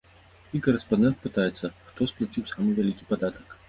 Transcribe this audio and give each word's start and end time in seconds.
І 0.59 0.61
карэспандэнт 0.67 1.21
пытаецца, 1.27 1.73
хто 1.93 2.11
сплаціў 2.15 2.53
самы 2.57 2.69
вялікі 2.83 3.03
падатак. 3.15 3.47